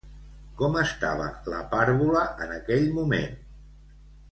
[0.61, 3.39] Com estava la pàrvula en aquell moment?